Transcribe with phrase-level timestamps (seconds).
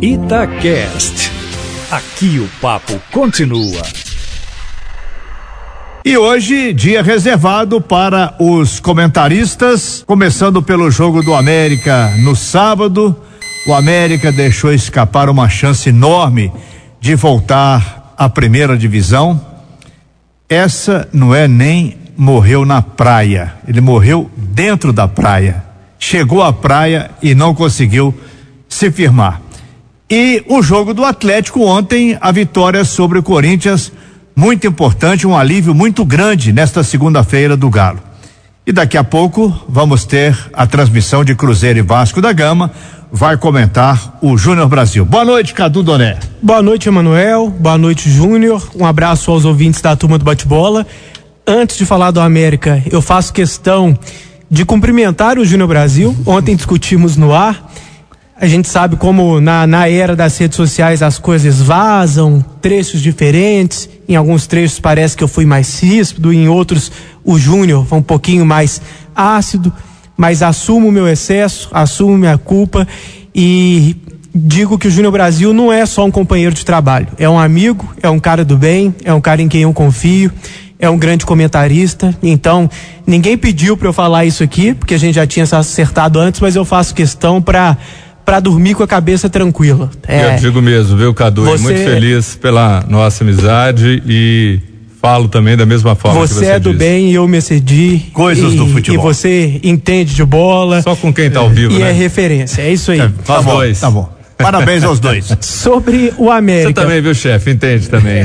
[0.00, 1.32] Itacast.
[1.90, 3.82] Aqui o papo continua.
[6.04, 13.16] E hoje, dia reservado para os comentaristas, começando pelo jogo do América no sábado.
[13.66, 16.52] O América deixou escapar uma chance enorme
[17.00, 19.40] de voltar à primeira divisão.
[20.46, 25.64] Essa não é nem morreu na praia, ele morreu dentro da praia.
[25.98, 28.14] Chegou à praia e não conseguiu
[28.68, 29.45] se firmar.
[30.08, 33.90] E o jogo do Atlético ontem, a vitória sobre o Corinthians,
[34.36, 37.98] muito importante, um alívio muito grande nesta segunda-feira do Galo.
[38.64, 42.70] E daqui a pouco vamos ter a transmissão de Cruzeiro e Vasco da Gama.
[43.10, 45.04] Vai comentar o Júnior Brasil.
[45.04, 46.16] Boa noite, Cadu Doné.
[46.40, 47.48] Boa noite, Emanuel.
[47.50, 48.64] Boa noite, Júnior.
[48.76, 50.86] Um abraço aos ouvintes da turma do bate-bola.
[51.44, 53.98] Antes de falar do América, eu faço questão
[54.48, 56.14] de cumprimentar o Júnior Brasil.
[56.24, 57.72] Ontem discutimos no ar
[58.38, 63.88] a gente sabe como na, na era das redes sociais as coisas vazam, trechos diferentes.
[64.06, 66.92] Em alguns trechos parece que eu fui mais ríspido, em outros
[67.24, 68.80] o Júnior foi um pouquinho mais
[69.14, 69.72] ácido.
[70.16, 72.86] Mas assumo o meu excesso, assumo minha culpa
[73.34, 73.96] e
[74.34, 77.08] digo que o Júnior Brasil não é só um companheiro de trabalho.
[77.18, 80.30] É um amigo, é um cara do bem, é um cara em quem eu confio
[80.78, 82.14] é um grande comentarista.
[82.22, 82.68] Então,
[83.06, 86.54] ninguém pediu para eu falar isso aqui, porque a gente já tinha acertado antes, mas
[86.54, 87.76] eu faço questão para
[88.26, 89.88] para dormir com a cabeça tranquila.
[90.06, 91.44] É, eu digo mesmo, viu, Cadu?
[91.44, 91.62] Você...
[91.62, 94.58] Muito feliz pela nossa amizade e
[95.00, 98.06] falo também da mesma forma você, você é do bem e eu me excedi.
[98.12, 98.98] Coisas e, do futebol.
[98.98, 100.82] E você entende de bola.
[100.82, 101.90] Só com quem tá ao vivo, e né?
[101.90, 102.98] é referência, é isso aí.
[102.98, 103.78] É, tá, bom, dois.
[103.78, 104.08] tá bom.
[104.36, 105.32] Parabéns aos dois.
[105.40, 106.68] Sobre o América.
[106.68, 107.52] Você também, viu, chefe?
[107.52, 108.24] Entende também.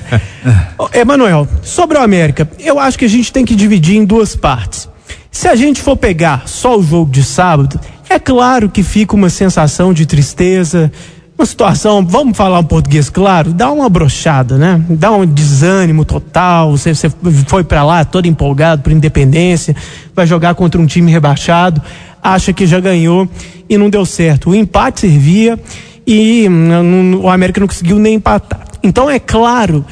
[0.94, 4.88] Emanuel, sobre o América, eu acho que a gente tem que dividir em duas partes.
[5.30, 7.78] Se a gente for pegar só o jogo de sábado,
[8.10, 10.90] é claro que fica uma sensação de tristeza,
[11.38, 14.84] uma situação, vamos falar um português claro, dá uma brochada, né?
[14.90, 16.72] Dá um desânimo total.
[16.72, 17.08] Você, você
[17.46, 19.76] foi para lá todo empolgado por independência,
[20.14, 21.80] vai jogar contra um time rebaixado,
[22.20, 23.28] acha que já ganhou
[23.68, 24.50] e não deu certo.
[24.50, 25.56] O empate servia
[26.04, 28.66] e hum, o América não conseguiu nem empatar.
[28.82, 29.84] Então é claro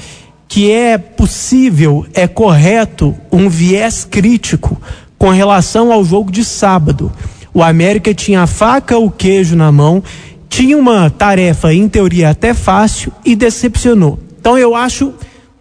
[0.48, 4.80] que é possível, é correto um viés crítico
[5.16, 7.12] com relação ao jogo de sábado.
[7.53, 10.03] O América tinha a faca, o queijo na mão,
[10.48, 14.19] tinha uma tarefa, em teoria, até fácil e decepcionou.
[14.41, 15.12] Então eu acho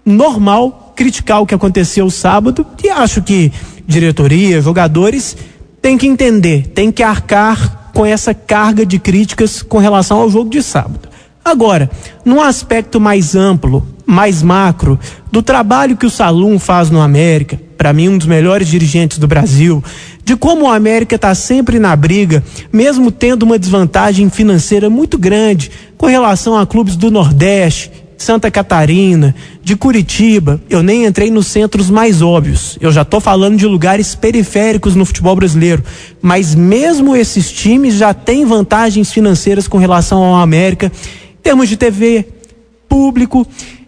[0.05, 3.51] normal criticar o que aconteceu sábado e acho que
[3.85, 5.37] diretoria, jogadores
[5.81, 10.49] têm que entender, têm que arcar com essa carga de críticas com relação ao jogo
[10.49, 11.07] de sábado.
[11.43, 11.89] Agora,
[12.25, 14.99] num aspecto mais amplo, mais macro,
[15.31, 19.27] do trabalho que o Salum faz no América, para mim um dos melhores dirigentes do
[19.27, 19.83] Brasil,
[20.25, 22.43] de como o América está sempre na briga,
[22.73, 29.35] mesmo tendo uma desvantagem financeira muito grande com relação a clubes do Nordeste, Santa Catarina,
[29.63, 30.59] de Curitiba.
[30.69, 32.77] Eu nem entrei nos centros mais óbvios.
[32.81, 35.83] Eu já estou falando de lugares periféricos no futebol brasileiro.
[36.21, 40.91] Mas mesmo esses times já têm vantagens financeiras com relação ao América,
[41.39, 42.25] em termos de TV,
[42.89, 43.45] público.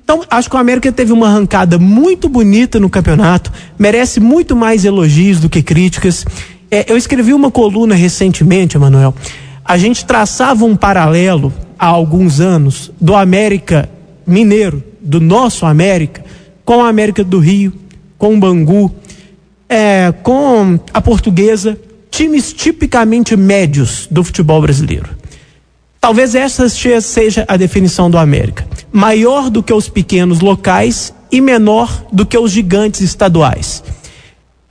[0.09, 4.84] Então, acho que o América teve uma arrancada muito bonita no campeonato, merece muito mais
[4.84, 6.25] elogios do que críticas.
[6.72, 9.14] É, eu escrevi uma coluna recentemente, Emanuel.
[9.64, 13.88] A gente traçava um paralelo há alguns anos do América
[14.25, 16.26] Mineiro, do nosso América,
[16.66, 17.72] com a América do Rio,
[18.18, 18.91] com o Bangu,
[19.70, 25.19] é, com a Portuguesa, times tipicamente médios do futebol brasileiro.
[26.02, 28.66] Talvez essa seja a definição do América.
[28.92, 33.84] Maior do que os pequenos locais e menor do que os gigantes estaduais.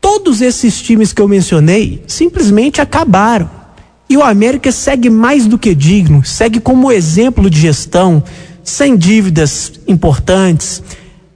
[0.01, 3.51] Todos esses times que eu mencionei simplesmente acabaram.
[4.09, 8.25] E o América segue mais do que digno, segue como exemplo de gestão,
[8.65, 10.83] sem dívidas importantes,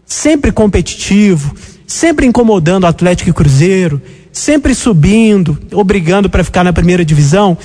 [0.06, 1.54] sempre competitivo,
[1.86, 4.00] sempre incomodando o Atlético e Cruzeiro,
[4.32, 7.58] sempre subindo, obrigando para ficar na primeira divisão.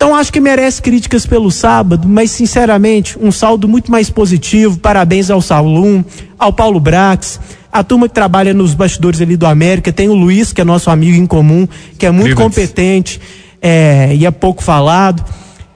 [0.00, 4.78] Então acho que merece críticas pelo sábado, mas sinceramente, um saldo muito mais positivo.
[4.78, 6.02] Parabéns ao Salum,
[6.38, 7.38] ao Paulo Brax,
[7.70, 10.88] a turma que trabalha nos bastidores ali do América, tem o Luiz, que é nosso
[10.88, 13.20] amigo em comum, que é muito competente
[13.60, 15.22] é, e é pouco falado.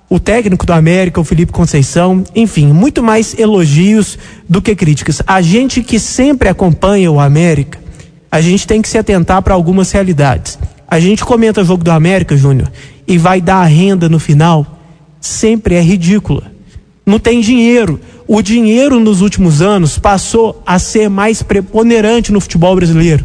[0.08, 4.18] O técnico do América, o Felipe Conceição, enfim, muito mais elogios
[4.48, 5.20] do que críticas.
[5.26, 7.78] A gente que sempre acompanha o América,
[8.32, 10.58] a gente tem que se atentar para algumas realidades.
[10.88, 12.70] A gente comenta o jogo do América, Júnior,
[13.06, 14.66] e vai dar a renda no final,
[15.20, 16.52] sempre é ridícula.
[17.04, 18.00] Não tem dinheiro.
[18.26, 23.24] O dinheiro nos últimos anos passou a ser mais preponderante no futebol brasileiro.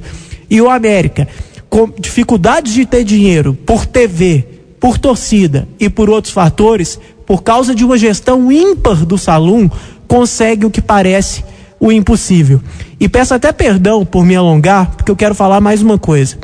[0.49, 1.27] E o América,
[1.69, 4.45] com dificuldades de ter dinheiro por TV,
[4.79, 9.69] por torcida e por outros fatores, por causa de uma gestão ímpar do Salum,
[10.07, 11.43] consegue o que parece
[11.79, 12.59] o impossível.
[12.99, 16.37] E peço até perdão por me alongar, porque eu quero falar mais uma coisa.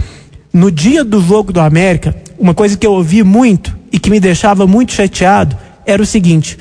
[0.56, 4.22] No dia do jogo do América, uma coisa que eu ouvi muito e que me
[4.22, 6.57] deixava muito chateado era o seguinte: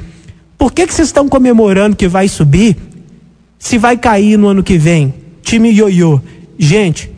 [0.58, 2.76] por que, que vocês estão comemorando que vai subir
[3.56, 5.14] se vai cair no ano que vem?
[5.44, 6.20] Time ioiô.
[6.58, 7.08] Gente,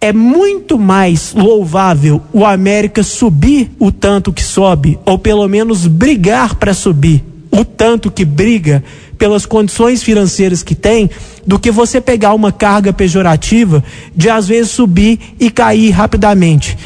[0.00, 6.54] é muito mais louvável o América subir o tanto que sobe, ou pelo menos brigar
[6.54, 8.82] para subir o tanto que briga
[9.22, 11.08] pelas condições financeiras que tem,
[11.46, 13.84] do que você pegar uma carga pejorativa
[14.16, 16.76] de às vezes subir e cair rapidamente.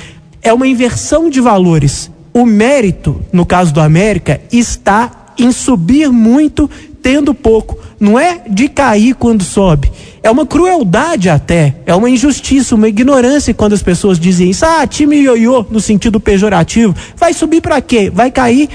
[0.43, 2.11] É uma inversão de valores.
[2.35, 6.69] O mérito, no caso do América, está em subir muito
[7.01, 7.79] tendo pouco.
[7.99, 9.91] Não é de cair quando sobe.
[10.23, 11.77] É uma crueldade até.
[11.87, 14.67] É uma injustiça, uma ignorância quando as pessoas dizem isso.
[14.67, 16.95] Ah, time ioiô, no sentido pejorativo.
[17.17, 18.11] Vai subir para quê?
[18.13, 18.69] Vai cair?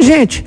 [0.00, 0.44] Gente,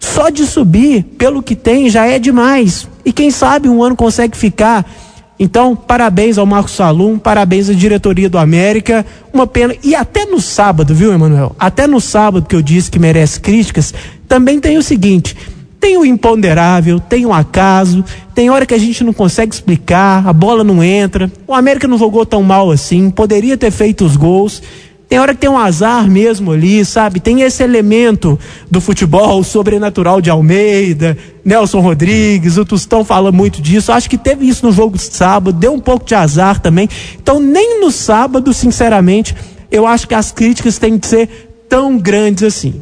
[0.00, 2.88] só de subir, pelo que tem, já é demais.
[3.04, 4.90] E quem sabe um ano consegue ficar.
[5.38, 9.04] Então, parabéns ao Marcos Salum, parabéns à diretoria do América.
[9.32, 9.74] Uma pena.
[9.82, 11.54] E até no sábado, viu, Emanuel?
[11.58, 13.94] Até no sábado que eu disse que merece críticas,
[14.26, 15.36] também tem o seguinte:
[15.78, 18.04] tem o imponderável, tem o acaso,
[18.34, 21.30] tem hora que a gente não consegue explicar, a bola não entra.
[21.46, 24.62] O América não jogou tão mal assim, poderia ter feito os gols.
[25.10, 27.18] Tem hora que tem um azar mesmo ali, sabe?
[27.18, 28.38] Tem esse elemento
[28.70, 33.90] do futebol sobrenatural de Almeida, Nelson Rodrigues, o Tostão fala muito disso.
[33.90, 36.88] Acho que teve isso no jogo de sábado, deu um pouco de azar também.
[37.20, 39.34] Então, nem no sábado, sinceramente,
[39.68, 42.80] eu acho que as críticas têm que ser tão grandes assim.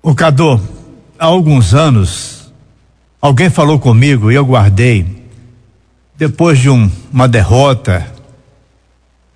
[0.00, 0.60] O Cadu,
[1.18, 2.52] há alguns anos,
[3.20, 5.04] alguém falou comigo e eu guardei,
[6.16, 8.06] depois de um, uma derrota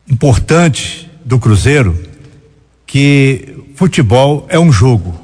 [0.09, 1.99] importante do Cruzeiro
[2.87, 5.21] que futebol é um jogo.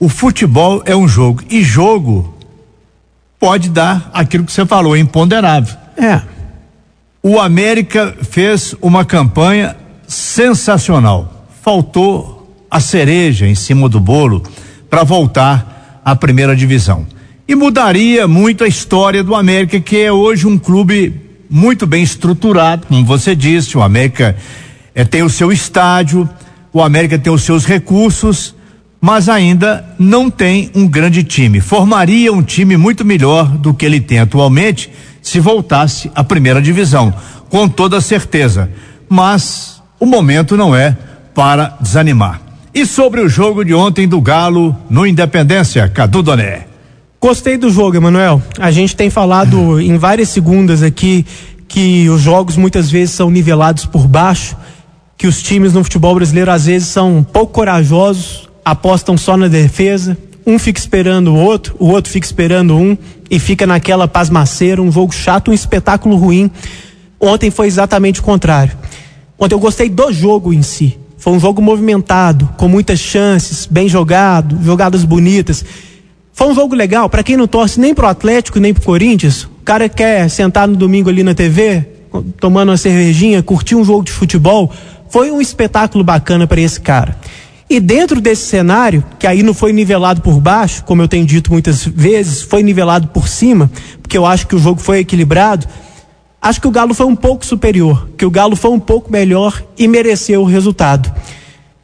[0.00, 2.34] O futebol é um jogo e jogo
[3.38, 5.76] pode dar aquilo que você falou, imponderável.
[5.96, 6.22] É.
[7.22, 9.76] O América fez uma campanha
[10.06, 11.46] sensacional.
[11.62, 14.42] Faltou a cereja em cima do bolo
[14.88, 17.06] para voltar à primeira divisão.
[17.46, 21.20] E mudaria muito a história do América, que é hoje um clube
[21.50, 24.36] muito bem estruturado, como você disse, o América
[24.98, 26.28] é, tem o seu estádio,
[26.72, 28.52] o América tem os seus recursos,
[29.00, 31.60] mas ainda não tem um grande time.
[31.60, 34.90] Formaria um time muito melhor do que ele tem atualmente
[35.22, 37.14] se voltasse à primeira divisão,
[37.48, 38.72] com toda certeza.
[39.08, 40.96] Mas o momento não é
[41.32, 42.40] para desanimar.
[42.74, 46.66] E sobre o jogo de ontem do Galo no Independência, Cadu Doné.
[47.20, 48.42] Gostei do jogo, Emanuel.
[48.58, 51.24] A gente tem falado em várias segundas aqui
[51.68, 54.56] que os jogos muitas vezes são nivelados por baixo
[55.18, 60.16] que os times no futebol brasileiro às vezes são pouco corajosos, apostam só na defesa,
[60.46, 62.96] um fica esperando o outro, o outro fica esperando um
[63.28, 66.48] e fica naquela pasmaceira, um jogo chato, um espetáculo ruim.
[67.20, 68.72] Ontem foi exatamente o contrário.
[69.36, 70.96] Ontem eu gostei do jogo em si.
[71.18, 75.64] Foi um jogo movimentado, com muitas chances, bem jogado, jogadas bonitas.
[76.32, 79.42] Foi um jogo legal para quem não torce nem pro Atlético nem pro Corinthians.
[79.42, 81.84] O cara quer sentar no domingo ali na TV,
[82.40, 84.72] tomando uma cervejinha, curtir um jogo de futebol
[85.10, 87.16] foi um espetáculo bacana para esse cara.
[87.70, 91.52] E dentro desse cenário, que aí não foi nivelado por baixo, como eu tenho dito
[91.52, 95.66] muitas vezes, foi nivelado por cima, porque eu acho que o jogo foi equilibrado.
[96.40, 99.62] Acho que o Galo foi um pouco superior, que o Galo foi um pouco melhor
[99.76, 101.12] e mereceu o resultado.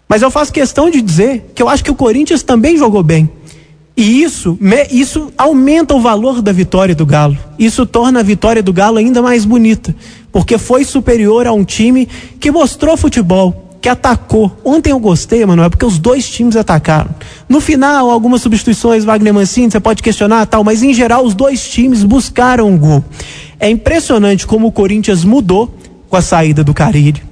[0.08, 3.28] Mas eu faço questão de dizer que eu acho que o Corinthians também jogou bem.
[3.96, 4.58] E isso,
[4.90, 7.37] isso aumenta o valor da vitória do Galo.
[7.58, 9.94] Isso torna a vitória do Galo ainda mais bonita
[10.34, 12.08] porque foi superior a um time
[12.40, 14.50] que mostrou futebol, que atacou.
[14.64, 17.14] Ontem eu gostei, Manuel, porque os dois times atacaram.
[17.48, 21.68] No final, algumas substituições, Wagner Mancini, você pode questionar tal, mas em geral os dois
[21.68, 23.04] times buscaram um gol.
[23.60, 25.72] É impressionante como o Corinthians mudou
[26.08, 27.22] com a saída do Carilli.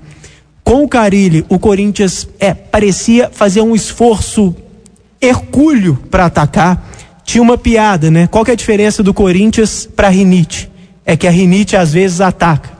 [0.62, 4.54] Com o Carilli, o Corinthians é, parecia fazer um esforço
[5.20, 6.88] hercúleo para atacar.
[7.24, 8.28] Tinha uma piada, né?
[8.28, 10.70] Qual que é a diferença do Corinthians para Rinite?
[11.04, 12.71] É que a Rinite às vezes ataca.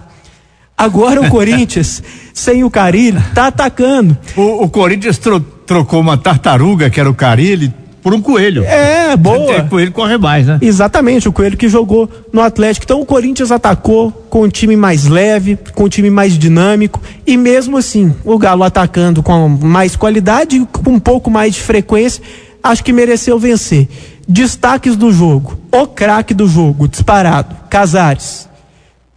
[0.83, 2.03] Agora o Corinthians,
[2.35, 4.17] sem o Carilli, tá atacando.
[4.37, 7.73] O, o Corinthians tro, trocou uma tartaruga, que era o Carilli,
[8.03, 8.65] por um coelho.
[8.65, 9.63] É, boa.
[9.63, 10.59] O coelho corre mais, né?
[10.61, 12.85] Exatamente, o coelho que jogou no Atlético.
[12.85, 17.37] Então o Corinthians atacou com um time mais leve, com um time mais dinâmico e
[17.37, 22.23] mesmo assim, o Galo atacando com mais qualidade, com um pouco mais de frequência,
[22.63, 23.89] acho que mereceu vencer.
[24.27, 25.57] Destaques do jogo.
[25.71, 28.49] O craque do jogo, disparado, Casares.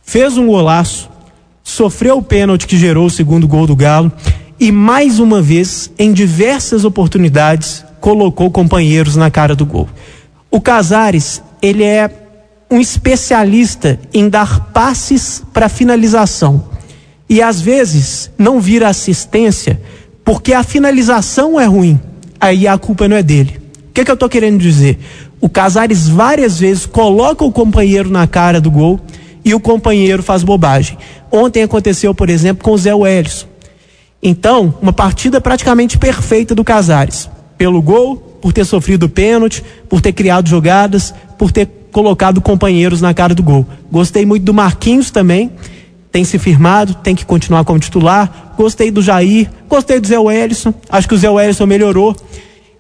[0.04, 1.10] Fez um golaço,
[1.66, 4.12] sofreu o pênalti que gerou o segundo gol do Galo
[4.58, 9.90] e mais uma vez, em diversas oportunidades, colocou companheiros na cara do gol.
[10.50, 12.10] O Casares, ele é
[12.70, 16.64] um especialista em dar passes para finalização.
[17.28, 19.82] E às vezes não vira assistência
[20.24, 22.00] porque a finalização é ruim.
[22.40, 23.60] Aí a culpa não é dele.
[23.90, 25.00] O que, que eu estou querendo dizer?
[25.42, 29.02] O Casares várias vezes coloca o companheiro na cara do gol
[29.46, 30.98] e o companheiro faz bobagem.
[31.32, 33.46] Ontem aconteceu, por exemplo, com o Zé Wellison.
[34.22, 37.30] Então, uma partida praticamente perfeita do Casares.
[37.56, 43.14] Pelo gol, por ter sofrido pênalti, por ter criado jogadas, por ter colocado companheiros na
[43.14, 43.66] cara do gol.
[43.92, 45.52] Gostei muito do Marquinhos também,
[46.12, 48.54] tem se firmado, tem que continuar como titular.
[48.58, 52.16] Gostei do Jair, gostei do Zé Wellison, acho que o Zé Wellison melhorou.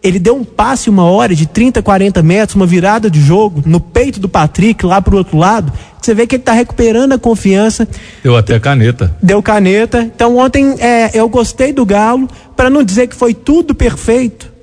[0.05, 3.79] Ele deu um passe uma hora de 30, 40 metros, uma virada de jogo no
[3.79, 5.73] peito do Patrick, lá pro outro lado.
[6.01, 7.87] Você vê que ele está recuperando a confiança.
[8.23, 9.15] Deu até caneta.
[9.21, 10.03] Deu caneta.
[10.03, 14.53] Então ontem é, eu gostei do Galo, para não dizer que foi tudo perfeito.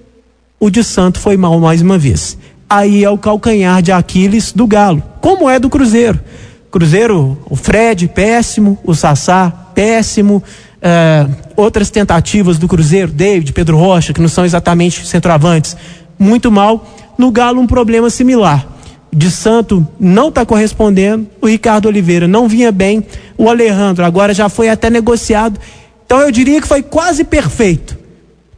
[0.61, 2.39] O de Santo foi mal mais uma vez
[2.73, 6.19] aí é o calcanhar de Aquiles do Galo, como é do Cruzeiro.
[6.71, 10.43] Cruzeiro, o Fred, péssimo, o Sassá, péssimo.
[10.83, 15.77] Uh, outras tentativas do Cruzeiro, David, Pedro Rocha, que não são exatamente centroavantes,
[16.19, 16.85] muito mal.
[17.17, 18.67] No Galo, um problema similar.
[19.15, 23.05] De Santo não está correspondendo, o Ricardo Oliveira não vinha bem,
[23.37, 25.61] o Alejandro agora já foi até negociado.
[26.05, 27.97] Então eu diria que foi quase perfeito.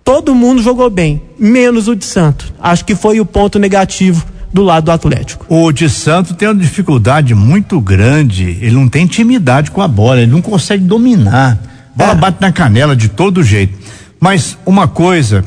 [0.04, 2.54] Todo mundo jogou bem, menos o de Santo.
[2.60, 5.44] Acho que foi o ponto negativo do lado do Atlético.
[5.48, 8.44] O de Santo tem uma dificuldade muito grande.
[8.60, 11.58] Ele não tem intimidade com a bola, ele não consegue dominar.
[11.94, 12.14] Bola é.
[12.14, 13.78] bate na canela de todo jeito.
[14.20, 15.44] Mas uma coisa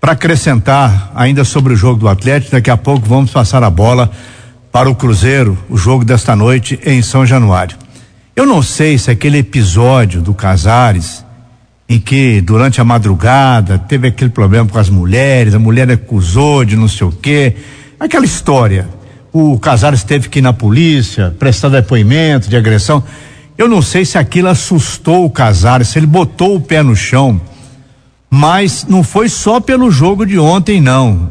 [0.00, 4.10] para acrescentar ainda sobre o jogo do Atlético, daqui a pouco vamos passar a bola
[4.70, 7.76] para o Cruzeiro, o jogo desta noite em São Januário.
[8.36, 11.24] Eu não sei se aquele episódio do Casares
[11.88, 16.76] em que durante a madrugada teve aquele problema com as mulheres, a mulher acusou de
[16.76, 17.56] não sei o quê,
[17.98, 18.88] aquela história.
[19.32, 23.02] O Casares teve que ir na polícia, prestar depoimento de agressão.
[23.56, 27.40] Eu não sei se aquilo assustou o Casares, se ele botou o pé no chão,
[28.28, 31.30] mas não foi só pelo jogo de ontem, não.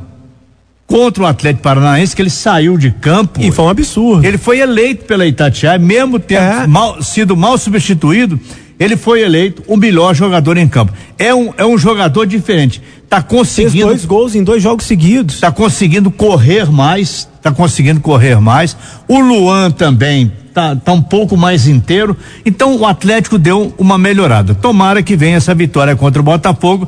[0.87, 3.41] Contra o Atlético Paranaense, que ele saiu de campo.
[3.41, 4.25] E foi um absurdo.
[4.25, 6.67] Ele foi eleito pela Itatiaia, mesmo tendo é.
[6.67, 8.39] mal, sido mal substituído,
[8.83, 10.91] ele foi eleito o melhor jogador em campo.
[11.17, 12.81] É um, é um jogador diferente.
[13.09, 13.71] Tá conseguindo.
[13.71, 15.39] Fez dois gols em dois jogos seguidos.
[15.39, 17.29] Tá conseguindo correr mais.
[17.41, 18.75] Tá conseguindo correr mais.
[19.07, 22.15] O Luan também tá, tá um pouco mais inteiro.
[22.45, 24.53] Então o Atlético deu uma melhorada.
[24.53, 26.87] Tomara que venha essa vitória contra o Botafogo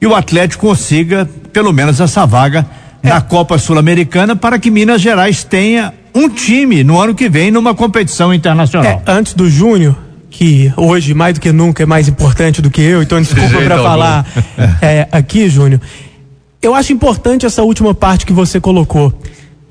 [0.00, 2.66] e o Atlético consiga pelo menos essa vaga
[3.02, 3.08] é.
[3.08, 7.74] na Copa Sul-Americana para que Minas Gerais tenha um time no ano que vem numa
[7.74, 9.02] competição internacional.
[9.06, 9.96] É, antes do Júnior,
[10.30, 13.82] que hoje, mais do que nunca, é mais importante do que eu, então desculpa para
[13.82, 14.26] falar
[14.80, 15.80] é, aqui, Júnior.
[16.62, 19.12] Eu acho importante essa última parte que você colocou.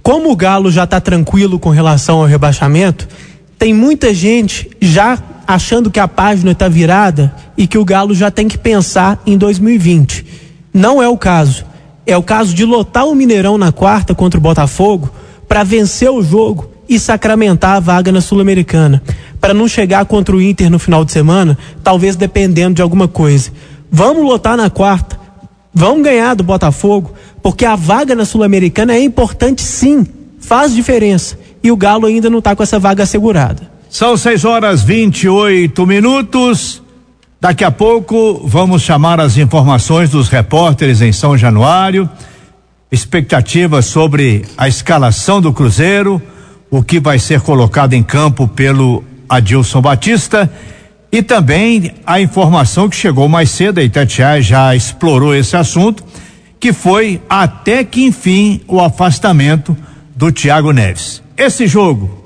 [0.03, 3.07] Como o Galo já está tranquilo com relação ao rebaixamento,
[3.57, 8.31] tem muita gente já achando que a página está virada e que o Galo já
[8.31, 10.25] tem que pensar em 2020.
[10.73, 11.65] Não é o caso.
[12.05, 15.11] É o caso de lotar o Mineirão na quarta contra o Botafogo
[15.47, 19.01] para vencer o jogo e sacramentar a vaga na Sul-Americana
[19.39, 23.51] para não chegar contra o Inter no final de semana, talvez dependendo de alguma coisa.
[23.91, 25.19] Vamos lotar na quarta,
[25.73, 30.05] vamos ganhar do Botafogo, porque a vaga na Sul-Americana é importante sim,
[30.39, 31.37] faz diferença.
[31.63, 33.69] E o Galo ainda não está com essa vaga assegurada.
[33.89, 36.81] São 6 horas 28 minutos.
[37.41, 42.09] Daqui a pouco vamos chamar as informações dos repórteres em São Januário.
[42.91, 46.21] Expectativas sobre a escalação do Cruzeiro,
[46.69, 50.49] o que vai ser colocado em campo pelo Adilson Batista.
[51.11, 56.03] E também a informação que chegou mais cedo, a Itatiaia já explorou esse assunto,
[56.59, 59.75] que foi até que enfim o afastamento
[60.15, 61.23] do Thiago Neves.
[61.37, 62.17] Esse jogo.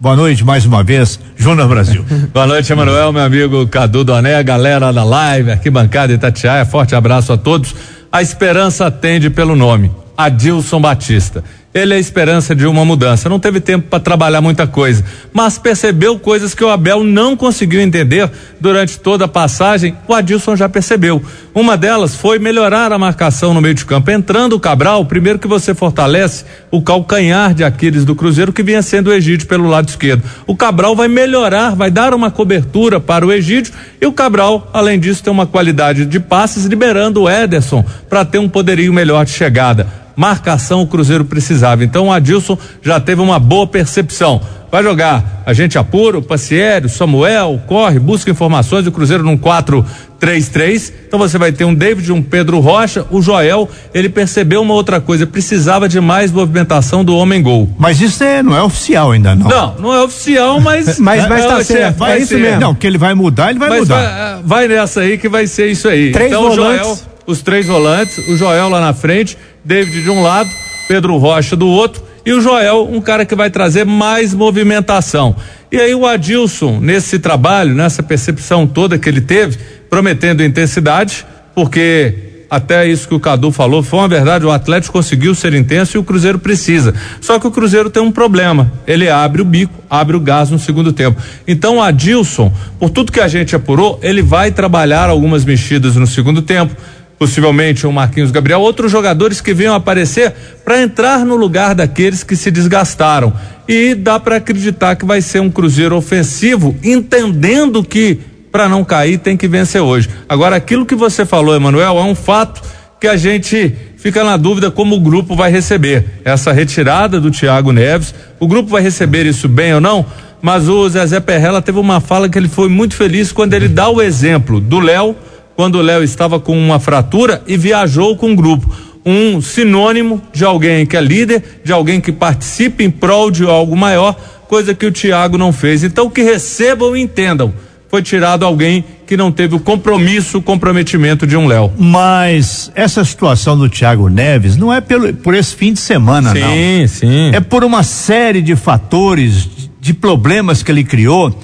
[0.00, 2.04] Boa noite mais uma vez, Júnior Brasil.
[2.32, 7.36] Boa noite, Emanuel, meu amigo Cadu Doné, galera da live, arquibancada Itatiaia, forte abraço a
[7.36, 7.74] todos.
[8.10, 13.28] A esperança atende pelo nome, Adilson Batista ele é a esperança de uma mudança.
[13.28, 17.80] Não teve tempo para trabalhar muita coisa, mas percebeu coisas que o Abel não conseguiu
[17.80, 18.28] entender
[18.60, 19.94] durante toda a passagem.
[20.08, 21.22] O Adilson já percebeu.
[21.54, 24.10] Uma delas foi melhorar a marcação no meio de campo.
[24.10, 28.82] Entrando o Cabral, primeiro que você fortalece o calcanhar de Aquiles do Cruzeiro, que vinha
[28.82, 30.24] sendo o Egídio pelo lado esquerdo.
[30.48, 34.98] O Cabral vai melhorar, vai dar uma cobertura para o Egídio e o Cabral, além
[34.98, 39.30] disso, tem uma qualidade de passes, liberando o Ederson para ter um poderio melhor de
[39.30, 41.82] chegada marcação o Cruzeiro precisava.
[41.82, 44.38] Então o Adilson já teve uma boa percepção.
[44.70, 45.42] vai jogar.
[45.46, 50.92] A gente apura, o Passieri, o Samuel, corre, busca informações, o Cruzeiro num 4-3-3.
[51.08, 55.00] Então você vai ter um David, um Pedro Rocha, o Joel, ele percebeu uma outra
[55.00, 57.68] coisa, precisava de mais movimentação do homem gol.
[57.78, 59.48] Mas isso é, não é oficial ainda não.
[59.48, 62.40] Não, não é oficial, mas mas, tá é, certo, vai é isso ser.
[62.40, 62.60] mesmo.
[62.60, 64.34] Não, que ele vai mudar, ele vai Mas mudar.
[64.44, 66.12] vai, vai nessa aí que vai ser isso aí.
[66.12, 66.86] Três então volantes.
[66.86, 66.98] Joel,
[67.30, 70.50] os três volantes, o Joel lá na frente, David de um lado,
[70.88, 75.34] Pedro Rocha do outro e o Joel, um cara que vai trazer mais movimentação.
[75.72, 79.58] E aí o Adilson, nesse trabalho, nessa percepção toda que ele teve,
[79.88, 85.34] prometendo intensidade, porque até isso que o Cadu falou foi uma verdade, o Atlético conseguiu
[85.36, 86.92] ser intenso e o Cruzeiro precisa.
[87.20, 90.58] Só que o Cruzeiro tem um problema, ele abre o bico, abre o gás no
[90.58, 91.22] segundo tempo.
[91.46, 96.06] Então o Adilson, por tudo que a gente apurou, ele vai trabalhar algumas mexidas no
[96.08, 96.74] segundo tempo
[97.20, 100.32] possivelmente o Marquinhos Gabriel, outros jogadores que venham aparecer
[100.64, 103.30] para entrar no lugar daqueles que se desgastaram.
[103.68, 108.18] E dá para acreditar que vai ser um Cruzeiro ofensivo, entendendo que
[108.50, 110.08] para não cair tem que vencer hoje.
[110.26, 112.62] Agora, aquilo que você falou, Emanuel, é um fato
[112.98, 117.70] que a gente fica na dúvida como o grupo vai receber essa retirada do Thiago
[117.70, 118.14] Neves.
[118.40, 120.06] O grupo vai receber isso bem ou não?
[120.40, 123.90] Mas o Zezé Perrella teve uma fala que ele foi muito feliz quando ele dá
[123.90, 125.14] o exemplo do Léo
[125.60, 128.66] quando o Léo estava com uma fratura e viajou com o grupo.
[129.04, 133.76] Um sinônimo de alguém que é líder, de alguém que participa em prol de algo
[133.76, 134.16] maior,
[134.48, 135.84] coisa que o Thiago não fez.
[135.84, 137.52] Então que recebam e entendam.
[137.90, 141.70] Foi tirado alguém que não teve o compromisso, o comprometimento de um Léo.
[141.78, 146.40] Mas essa situação do Thiago Neves não é pelo, por esse fim de semana, não.
[146.40, 147.30] Sim, sim.
[147.34, 149.46] É por uma série de fatores,
[149.78, 151.36] de problemas que ele criou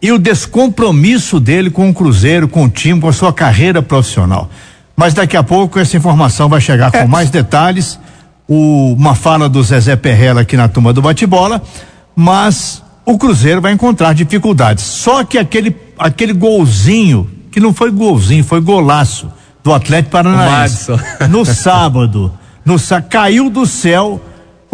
[0.00, 4.50] e o descompromisso dele com o Cruzeiro, com o time, com a sua carreira profissional.
[4.96, 7.98] Mas daqui a pouco essa informação vai chegar com mais detalhes.
[8.48, 11.60] O, uma fala do Zezé Perrella aqui na turma do bate-bola,
[12.14, 14.84] mas o Cruzeiro vai encontrar dificuldades.
[14.84, 19.28] Só que aquele, aquele golzinho, que não foi golzinho, foi golaço
[19.64, 20.92] do Atlético Paranaense.
[21.28, 22.32] No sábado,
[22.64, 22.76] no
[23.08, 24.20] caiu do céu,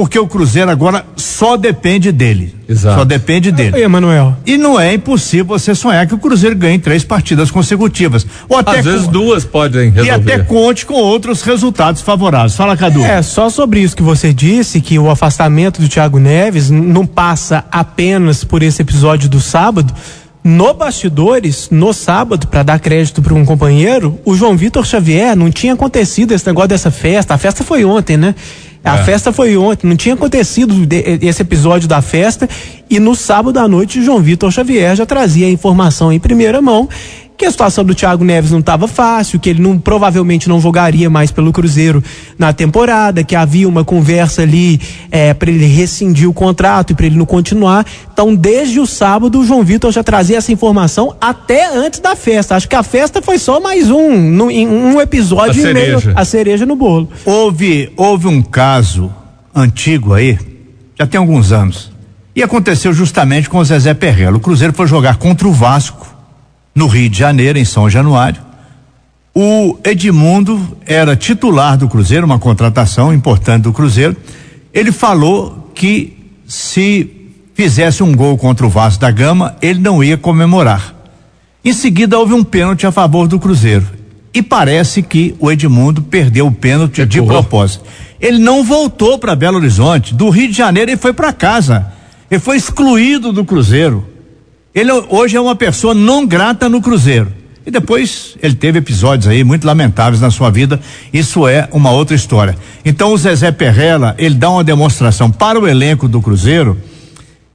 [0.03, 2.53] porque o Cruzeiro agora só depende dele.
[2.69, 2.99] Exato.
[2.99, 3.77] Só depende dele.
[3.77, 4.37] Oi, Emanuel.
[4.45, 8.27] E não é impossível você sonhar que o Cruzeiro ganhe três partidas consecutivas.
[8.49, 10.09] Ou até Às vezes com- duas podem resolver.
[10.09, 12.57] e até conte com outros resultados favoráveis.
[12.57, 13.01] Fala, Cadu.
[13.05, 17.65] É, só sobre isso que você disse, que o afastamento do Thiago Neves não passa
[17.71, 19.95] apenas por esse episódio do sábado.
[20.43, 25.49] No bastidores, no sábado, para dar crédito para um companheiro, o João Vitor Xavier não
[25.49, 27.35] tinha acontecido esse negócio dessa festa.
[27.35, 28.35] A festa foi ontem, né?
[28.85, 29.05] A É.
[29.05, 30.75] festa foi ontem, não tinha acontecido
[31.21, 32.49] esse episódio da festa.
[32.93, 36.87] E no sábado à noite, João Vitor Xavier já trazia a informação em primeira mão
[37.39, 41.09] que a situação do Thiago Neves não estava fácil, que ele não provavelmente não jogaria
[41.11, 42.05] mais pelo Cruzeiro
[42.39, 44.79] na temporada, que havia uma conversa ali
[45.11, 47.85] é, para ele rescindir o contrato e para ele não continuar.
[48.13, 52.55] Então, desde o sábado, o João Vitor já trazia essa informação até antes da festa.
[52.55, 55.97] Acho que a festa foi só mais um, no- em um episódio A e meio,
[56.15, 57.09] a cereja no bolo.
[57.25, 59.11] Houve, houve um caso
[59.53, 60.39] antigo aí,
[60.97, 61.91] já tem alguns anos,
[62.35, 64.37] e aconteceu justamente com o Zezé Perrella.
[64.37, 66.07] O Cruzeiro foi jogar contra o Vasco,
[66.75, 68.41] no Rio de Janeiro, em São Januário.
[69.35, 74.17] O Edmundo era titular do Cruzeiro, uma contratação importante do Cruzeiro.
[74.73, 76.17] Ele falou que
[76.47, 77.11] se
[77.55, 80.95] fizesse um gol contra o Vasco da Gama, ele não ia comemorar.
[81.65, 83.87] Em seguida, houve um pênalti a favor do Cruzeiro.
[84.35, 87.85] E parece que o Edmundo perdeu o pênalti de propósito.
[88.19, 90.15] Ele não voltou para Belo Horizonte.
[90.15, 91.93] Do Rio de Janeiro, ele foi para casa.
[92.33, 94.09] Ele foi excluído do Cruzeiro.
[94.75, 97.31] Ele hoje é uma pessoa não grata no Cruzeiro.
[97.67, 100.81] E depois ele teve episódios aí muito lamentáveis na sua vida.
[101.13, 102.57] Isso é uma outra história.
[102.87, 106.81] Então o Zezé Perrella, ele dá uma demonstração para o elenco do Cruzeiro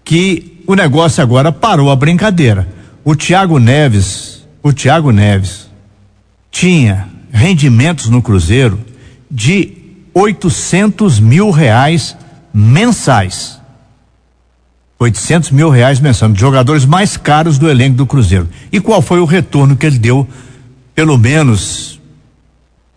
[0.04, 2.68] que o negócio agora parou a brincadeira.
[3.04, 5.72] O Thiago Neves, o Thiago Neves
[6.52, 8.80] tinha rendimentos no Cruzeiro
[9.30, 9.76] de
[10.13, 12.16] 800 mil reais
[12.54, 13.57] mensais.
[15.00, 18.50] 800 mil reais mensais, dos jogadores mais caros do elenco do Cruzeiro.
[18.72, 20.28] E qual foi o retorno que ele deu,
[20.96, 22.00] pelo menos,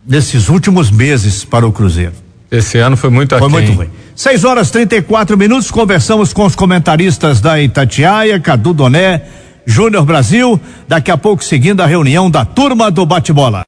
[0.07, 2.15] nesses últimos meses para o Cruzeiro?
[2.51, 3.51] Esse ano foi muito Foi aquém.
[3.51, 3.89] muito ruim.
[4.17, 9.23] 6 horas 34 minutos, conversamos com os comentaristas da Itatiaia, Cadu Doné,
[9.65, 13.59] Júnior Brasil, daqui a pouco seguindo a reunião da turma do bate-bola.